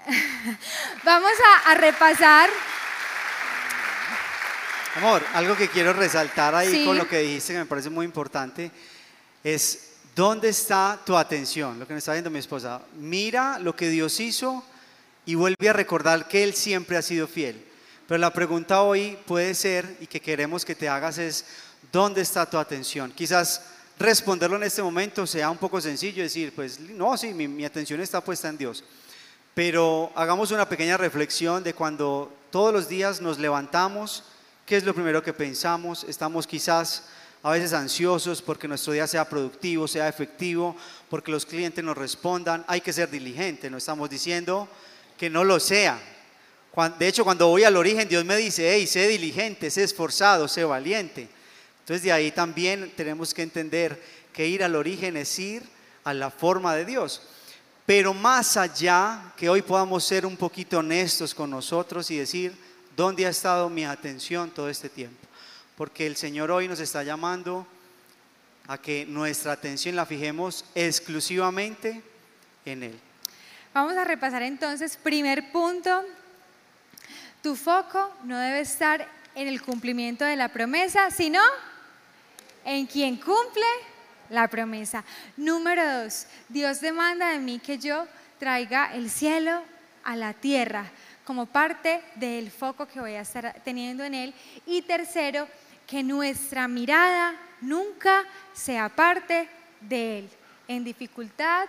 [1.04, 1.32] Vamos
[1.64, 2.50] a, a repasar
[4.96, 8.70] Amor, algo que quiero resaltar ahí con lo que dijiste que me parece muy importante
[9.44, 12.80] es dónde está tu atención, lo que me está viendo mi esposa.
[12.94, 14.64] Mira lo que Dios hizo
[15.26, 17.62] y vuelve a recordar que Él siempre ha sido fiel.
[18.08, 21.44] Pero la pregunta hoy puede ser, y que queremos que te hagas, es,
[21.92, 23.12] ¿dónde está tu atención?
[23.12, 23.66] Quizás
[23.98, 28.00] responderlo en este momento sea un poco sencillo, decir, pues no, sí, mi, mi atención
[28.00, 28.82] está puesta en Dios.
[29.52, 34.24] Pero hagamos una pequeña reflexión de cuando todos los días nos levantamos,
[34.66, 36.02] ¿Qué es lo primero que pensamos?
[36.02, 37.04] Estamos quizás
[37.40, 40.74] a veces ansiosos porque nuestro día sea productivo, sea efectivo,
[41.08, 42.64] porque los clientes nos respondan.
[42.66, 44.68] Hay que ser diligente, no estamos diciendo
[45.16, 46.00] que no lo sea.
[46.98, 50.64] De hecho, cuando voy al origen, Dios me dice, hey, sé diligente, sé esforzado, sé
[50.64, 51.28] valiente.
[51.82, 54.02] Entonces de ahí también tenemos que entender
[54.32, 55.62] que ir al origen es ir
[56.02, 57.22] a la forma de Dios.
[57.86, 63.26] Pero más allá, que hoy podamos ser un poquito honestos con nosotros y decir, ¿Dónde
[63.26, 65.20] ha estado mi atención todo este tiempo?
[65.76, 67.66] Porque el Señor hoy nos está llamando
[68.68, 72.02] a que nuestra atención la fijemos exclusivamente
[72.64, 72.98] en Él.
[73.74, 76.04] Vamos a repasar entonces, primer punto,
[77.42, 81.40] tu foco no debe estar en el cumplimiento de la promesa, sino
[82.64, 83.66] en quien cumple
[84.30, 85.04] la promesa.
[85.36, 88.06] Número dos, Dios demanda de mí que yo
[88.38, 89.62] traiga el cielo
[90.02, 90.90] a la tierra
[91.26, 94.34] como parte del foco que voy a estar teniendo en él.
[94.64, 95.48] Y tercero,
[95.84, 99.48] que nuestra mirada nunca sea parte
[99.80, 100.30] de él.
[100.68, 101.66] En dificultad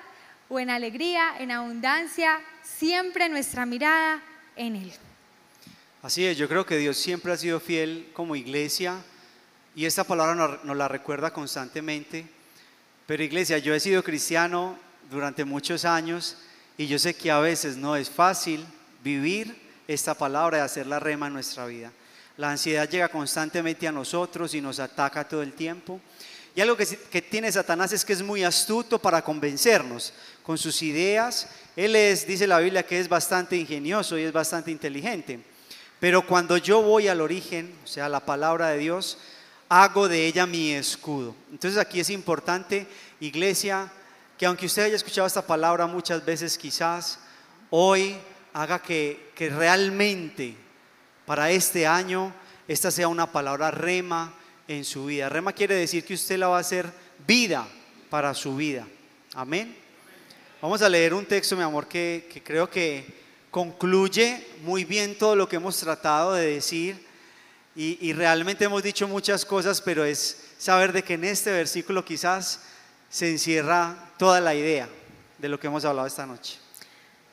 [0.47, 4.21] o en alegría, en abundancia, siempre nuestra mirada
[4.55, 4.93] en él.
[6.03, 9.03] Así es, yo creo que Dios siempre ha sido fiel como iglesia
[9.75, 12.27] y esta palabra nos, la recuerda constantemente.
[13.07, 14.77] Pero iglesia, yo he sido cristiano
[15.09, 16.37] durante muchos años
[16.77, 18.65] y yo sé que a veces no es fácil
[19.03, 19.55] vivir
[19.87, 21.91] esta palabra y hacer la rema en nuestra vida.
[22.37, 25.99] La ansiedad llega constantemente a nosotros y nos ataca todo el tiempo.
[26.55, 30.81] Y algo que, que tiene Satanás es que es muy astuto para convencernos con sus
[30.81, 31.47] ideas.
[31.75, 35.39] Él es, dice la Biblia, que es bastante ingenioso y es bastante inteligente.
[35.99, 39.17] Pero cuando yo voy al origen, o sea, la palabra de Dios,
[39.69, 41.35] hago de ella mi escudo.
[41.51, 42.87] Entonces aquí es importante,
[43.19, 43.91] iglesia,
[44.37, 47.19] que aunque usted haya escuchado esta palabra muchas veces quizás,
[47.69, 48.17] hoy
[48.57, 50.55] haga que, que realmente
[51.27, 52.33] para este año
[52.67, 54.33] esta sea una palabra rema
[54.67, 55.29] en su vida.
[55.29, 56.91] Rema quiere decir que usted la va a hacer
[57.27, 57.67] vida
[58.09, 58.87] para su vida.
[59.35, 59.75] Amén.
[60.59, 63.05] Vamos a leer un texto, mi amor, que, que creo que
[63.51, 67.05] concluye muy bien todo lo que hemos tratado de decir
[67.75, 72.03] y, y, realmente hemos dicho muchas cosas, pero es saber de que en este versículo
[72.03, 72.61] quizás
[73.07, 74.89] se encierra toda la idea
[75.37, 76.57] de lo que hemos hablado esta noche.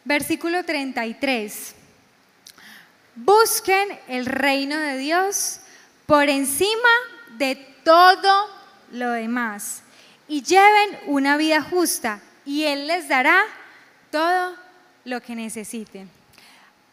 [0.05, 1.75] Versículo 33.
[3.17, 5.61] Busquen el reino de Dios
[6.07, 6.89] por encima
[7.39, 8.49] de todo
[8.93, 9.83] lo demás
[10.29, 13.45] y lleven una vida justa y Él les dará
[14.11, 14.57] todo
[15.05, 16.11] lo que necesiten.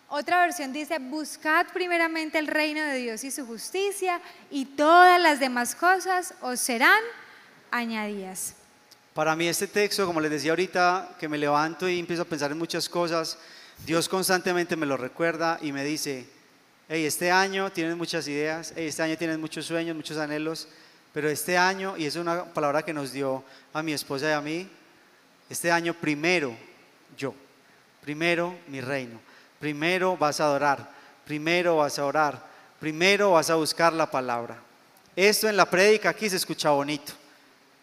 [0.08, 5.39] Otra versión dice, buscad primeramente el reino de Dios y su justicia y todas las
[5.39, 7.02] demás cosas os serán
[7.71, 8.56] añadidas.
[9.13, 12.52] Para mí este texto, como les decía ahorita, que me levanto y empiezo a pensar
[12.52, 13.38] en muchas cosas,
[13.86, 16.26] Dios constantemente me lo recuerda y me dice,
[16.88, 20.69] hey, este año tienes muchas ideas, hey, este año tienes muchos sueños, muchos anhelos,
[21.13, 23.43] pero este año, y es una palabra que nos dio
[23.74, 24.69] a mi esposa y a mí,
[25.50, 26.56] este año primero
[27.17, 27.34] yo,
[28.02, 29.19] primero mi reino.
[29.60, 30.89] Primero vas a adorar,
[31.26, 32.43] primero vas a orar,
[32.80, 34.58] primero vas a buscar la palabra.
[35.15, 37.13] Esto en la prédica aquí se escucha bonito.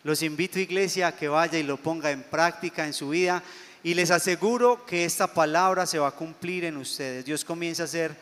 [0.04, 3.42] Los invito, iglesia, a que vaya y lo ponga en práctica en su vida
[3.82, 7.24] y les aseguro que esta palabra se va a cumplir en ustedes.
[7.24, 8.14] Dios comienza a hacer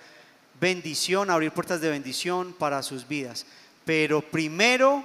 [0.61, 3.47] bendición, a abrir puertas de bendición para sus vidas.
[3.85, 5.05] Pero primero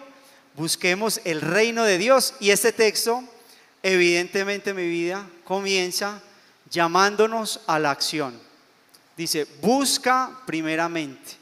[0.55, 3.23] busquemos el reino de Dios y este texto,
[3.83, 6.21] evidentemente mi vida, comienza
[6.69, 8.39] llamándonos a la acción.
[9.17, 11.33] Dice, busca primeramente.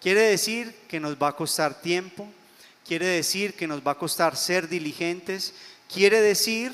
[0.00, 2.28] Quiere decir que nos va a costar tiempo,
[2.86, 5.54] quiere decir que nos va a costar ser diligentes,
[5.92, 6.72] quiere decir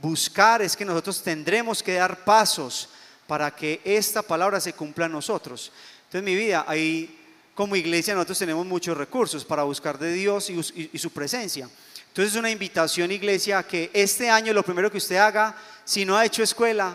[0.00, 2.88] buscar es que nosotros tendremos que dar pasos
[3.26, 5.72] para que esta palabra se cumpla en nosotros.
[6.04, 7.18] Entonces, mi vida, ahí
[7.54, 11.68] como iglesia nosotros tenemos muchos recursos para buscar de Dios y, su presencia.
[12.08, 16.16] Entonces, es una invitación, iglesia, que este año lo primero que usted haga, si no
[16.16, 16.94] ha hecho escuela,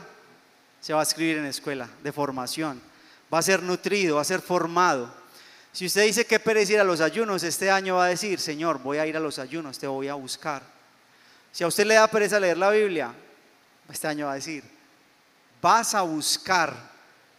[0.82, 2.82] se va a escribir en escuela de formación,
[3.34, 5.23] va a ser nutrido, va a ser formado.
[5.74, 8.78] Si usted dice que perece ir a los ayunos, este año va a decir, Señor,
[8.78, 10.62] voy a ir a los ayunos, te voy a buscar.
[11.52, 13.12] Si a usted le da pereza leer la Biblia,
[13.90, 14.64] este año va a decir,
[15.60, 16.76] vas a buscar,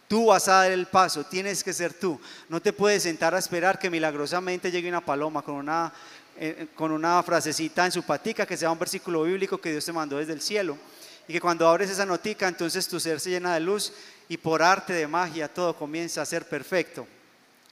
[0.09, 2.19] tú vas a dar el paso, tienes que ser tú.
[2.49, 5.93] No te puedes sentar a esperar que milagrosamente llegue una paloma con una,
[6.35, 9.93] eh, con una frasecita en su patica que sea un versículo bíblico que Dios te
[9.93, 10.77] mandó desde el cielo
[11.25, 13.93] y que cuando abres esa notica entonces tu ser se llena de luz
[14.27, 17.07] y por arte de magia todo comienza a ser perfecto.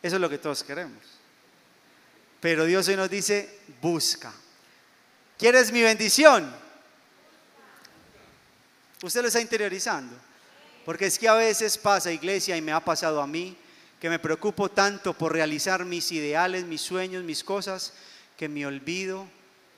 [0.04, 1.02] Eso es lo que todos queremos.
[2.42, 4.34] Pero Dios hoy nos dice, busca.
[5.38, 6.54] ¿Quieres mi bendición?
[9.02, 10.14] Usted lo está interiorizando.
[10.84, 13.58] Porque es que a veces pasa, iglesia, y me ha pasado a mí,
[14.02, 17.94] que me preocupo tanto por realizar mis ideales, mis sueños, mis cosas,
[18.38, 19.26] que me olvido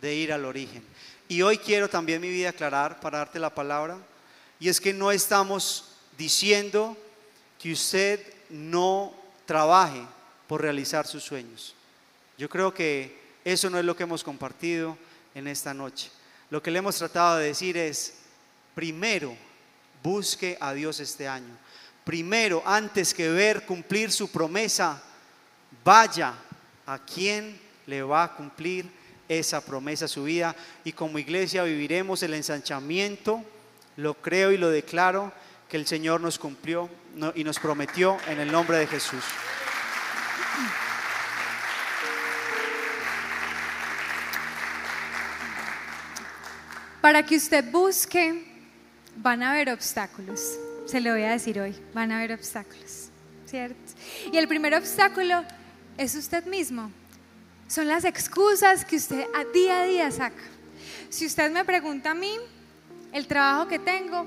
[0.02, 0.84] de ir al origen.
[1.28, 4.00] Y hoy quiero también mi vida aclarar para darte la palabra.
[4.60, 6.98] Y es que no estamos diciendo
[7.60, 9.14] que usted no
[9.46, 10.02] trabaje
[10.48, 11.76] por realizar sus sueños.
[12.38, 14.98] Yo creo que eso no es lo que hemos compartido
[15.34, 16.10] en esta noche.
[16.50, 18.16] Lo que le hemos tratado de decir es,
[18.74, 19.36] primero,
[20.04, 21.58] busque a Dios este año.
[22.04, 25.02] Primero, antes que ver cumplir su promesa,
[25.84, 26.36] vaya
[26.86, 28.90] a quien le va a cumplir
[29.28, 33.44] esa promesa su vida y como iglesia viviremos el ensanchamiento,
[33.98, 35.32] lo creo y lo declaro
[35.70, 36.90] que el Señor nos cumplió
[37.34, 39.24] y nos prometió en el nombre de Jesús.
[47.02, 48.44] Para que usted busque,
[49.18, 50.58] van a haber obstáculos.
[50.88, 53.10] Se lo voy a decir hoy, van a haber obstáculos,
[53.46, 53.94] ¿cierto?
[54.32, 55.44] Y el primer obstáculo
[55.98, 56.92] es usted mismo.
[57.68, 60.42] Son las excusas que usted a día a día saca.
[61.10, 62.38] Si usted me pregunta a mí,
[63.12, 64.26] el trabajo que tengo,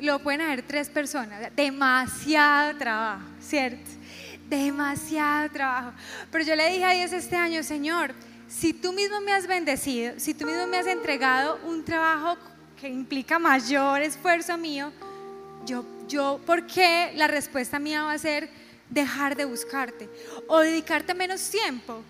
[0.00, 1.54] lo pueden haber tres personas.
[1.54, 3.97] Demasiado trabajo, ¿cierto?
[4.48, 5.92] Demasiado trabajo.
[6.30, 8.14] Pero yo le dije a Dios este año, Señor,
[8.48, 12.36] si tú mismo me has bendecido, si tú mismo me has entregado un trabajo
[12.80, 14.92] que implica mayor esfuerzo mío,
[15.66, 18.48] yo, yo, ¿por qué la respuesta mía va a ser
[18.88, 20.08] dejar de buscarte
[20.46, 22.02] o dedicarte menos tiempo?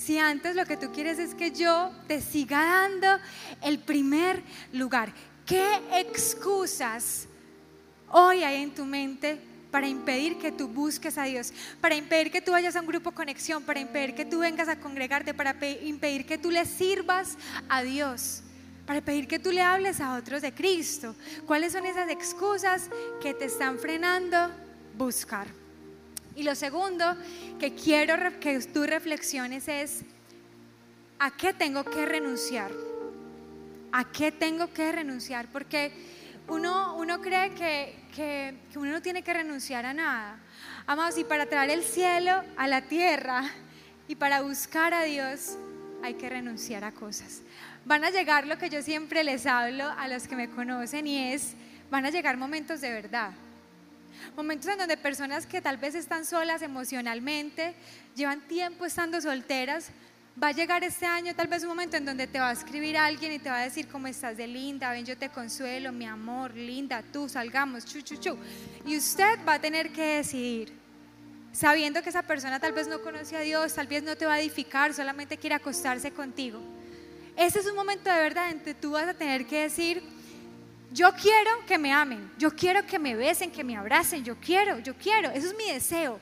[0.00, 3.06] si antes lo que tú quieres es que yo te siga dando
[3.60, 4.42] el primer
[4.72, 5.12] lugar?
[5.44, 7.26] ¿Qué excusas
[8.10, 9.38] hoy hay en tu mente
[9.70, 13.12] para impedir que tú busques a Dios, para impedir que tú vayas a un grupo
[13.12, 17.36] conexión, para impedir que tú vengas a congregarte, para impedir que tú le sirvas
[17.68, 18.42] a Dios,
[18.86, 21.14] para pedir que tú le hables a otros de Cristo.
[21.46, 22.90] ¿Cuáles son esas excusas
[23.22, 24.50] que te están frenando
[24.96, 25.46] buscar?
[26.34, 27.16] Y lo segundo
[27.58, 30.02] que quiero que tú reflexiones es,
[31.18, 32.70] ¿a qué tengo que renunciar?
[33.92, 35.48] ¿A qué tengo que renunciar?
[35.52, 35.92] Porque
[36.48, 40.38] uno, uno cree que, que, uno no tiene que renunciar a nada.
[40.86, 43.44] Amados, y para traer el cielo a la tierra
[44.08, 45.56] y para buscar a Dios
[46.02, 47.42] hay que renunciar a cosas.
[47.84, 51.32] Van a llegar lo que yo siempre les hablo a los que me conocen y
[51.32, 51.54] es,
[51.90, 53.32] van a llegar momentos de verdad.
[54.36, 57.74] Momentos en donde personas que tal vez están solas emocionalmente,
[58.14, 59.90] llevan tiempo estando solteras,
[60.42, 62.96] Va a llegar este año tal vez un momento en donde te va a escribir
[62.96, 66.06] alguien y te va a decir cómo estás de linda, ven yo te consuelo, mi
[66.06, 67.98] amor, linda, tú salgamos, chu.
[68.86, 70.72] Y usted va a tener que decidir,
[71.52, 74.34] sabiendo que esa persona tal vez no conoce a Dios, tal vez no te va
[74.34, 76.60] a edificar, solamente quiere acostarse contigo.
[77.36, 80.02] Ese es un momento de verdad en que tú vas a tener que decir,
[80.92, 84.78] yo quiero que me amen, yo quiero que me besen, que me abracen, yo quiero,
[84.78, 86.18] yo quiero, eso es mi deseo.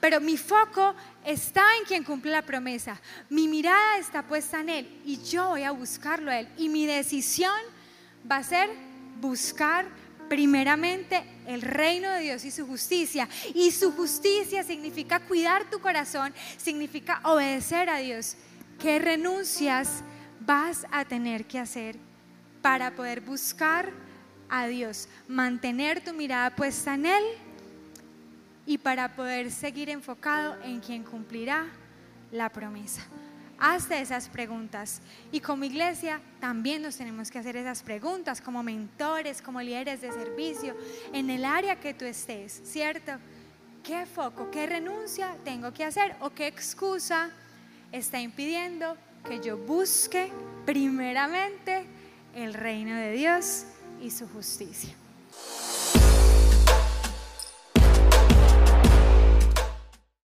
[0.00, 0.94] Pero mi foco
[1.24, 3.00] está en quien cumple la promesa.
[3.28, 6.48] Mi mirada está puesta en Él y yo voy a buscarlo a Él.
[6.56, 7.52] Y mi decisión
[8.30, 8.70] va a ser
[9.20, 9.86] buscar
[10.28, 13.28] primeramente el reino de Dios y su justicia.
[13.54, 18.36] Y su justicia significa cuidar tu corazón, significa obedecer a Dios.
[18.78, 20.02] ¿Qué renuncias
[20.40, 21.96] vas a tener que hacer
[22.62, 23.90] para poder buscar
[24.48, 25.08] a Dios?
[25.26, 27.24] Mantener tu mirada puesta en Él
[28.68, 31.68] y para poder seguir enfocado en quien cumplirá
[32.30, 33.00] la promesa.
[33.58, 35.00] Hazte esas preguntas
[35.32, 40.12] y como iglesia también nos tenemos que hacer esas preguntas como mentores, como líderes de
[40.12, 40.76] servicio,
[41.14, 43.12] en el área que tú estés, ¿cierto?
[43.82, 47.30] ¿Qué foco, qué renuncia tengo que hacer o qué excusa
[47.90, 50.30] está impidiendo que yo busque
[50.66, 51.86] primeramente
[52.34, 53.64] el reino de Dios
[54.02, 54.94] y su justicia?